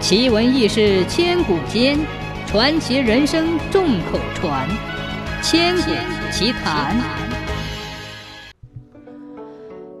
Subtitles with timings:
[0.00, 1.98] 奇闻异事千古间，
[2.46, 4.66] 传奇人生众口传。
[5.42, 5.90] 千古
[6.32, 6.96] 奇谈。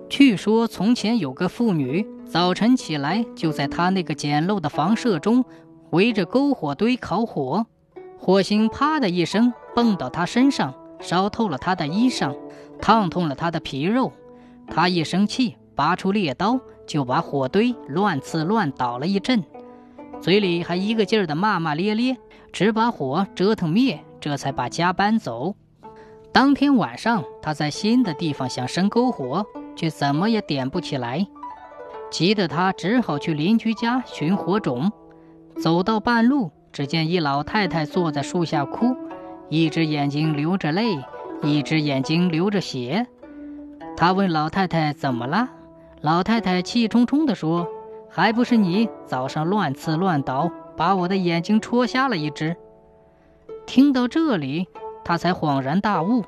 [0.08, 5.44] 据说从前有个妇女，早晨起来就在她那个简陋的房舍中
[5.90, 7.66] 围着篝火堆烤火，
[8.18, 12.34] 火星啪的一声蹦到她身上，烧透了她的衣裳，
[12.80, 14.10] 烫痛了她的皮肉。
[14.66, 19.44] 她一生气，拔出猎刀就把火堆乱刺乱捣了一阵，
[20.20, 22.16] 嘴里还一个劲儿的骂骂咧咧，
[22.52, 25.54] 只把火折腾灭，这才把家搬走。
[26.30, 31.26] 当天晚上，他在新的地方想生篝火，却怎么也点不起来，
[32.10, 34.92] 急得他只好去邻居家寻火种。
[35.60, 38.94] 走到半路，只见一老太太坐在树下哭，
[39.48, 40.98] 一只眼睛流着泪，
[41.42, 43.06] 一只眼睛流着血。
[43.96, 45.48] 他问老太太怎么了，
[46.02, 47.66] 老太太气冲冲地说
[48.10, 52.56] ：“还不是你早上乱刺乱捣，把我的眼睛戳瞎了一只。”
[53.66, 54.68] 听到这里，
[55.04, 56.24] 他才恍然大悟，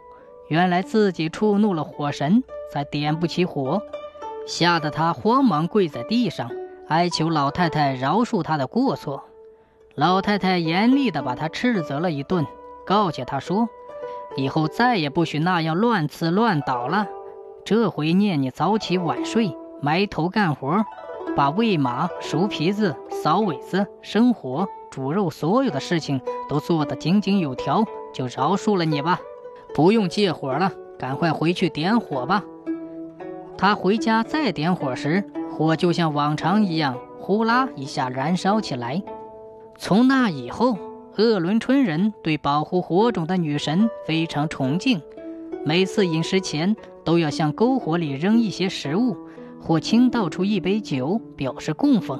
[0.48, 3.82] 原来自己触怒了火神，才点不起火，
[4.46, 6.50] 吓得他慌忙跪在地上，
[6.88, 9.24] 哀求老太太饶恕他的过错。
[9.94, 12.46] 老太太严厉地把他斥责了一顿，
[12.86, 13.68] 告诫他说
[14.36, 17.08] ：“以后再也不许那样乱刺乱捣了。”
[17.64, 20.84] 这回念你早起晚睡，埋头干活，
[21.36, 29.18] 把喂马、熟皮子、扫尾子、生火、煮肉，所有的事情都做得井井有条，就饶恕了你吧。
[29.74, 32.44] 不用借火了，赶快回去点火吧。
[33.56, 39.02] 他回家再点火时，火就像往常一样，呼啦一下燃烧起来。
[39.78, 40.76] 从那以后，
[41.16, 45.00] 鄂伦春人对保护火种的女神非常崇敬。
[45.64, 49.16] 每次饮食前都要向篝火里扔一些食物，
[49.62, 52.18] 或倾倒出一杯酒表示供奉；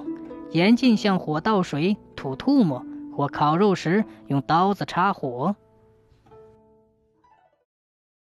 [0.53, 5.57] 严禁向火倒水、吐唾沫，或烤肉时用刀子插火。